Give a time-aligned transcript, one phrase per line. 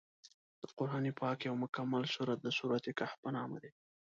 [0.61, 3.71] د قران پاک یو مکمل سورت د سورت الکهف په نامه دی.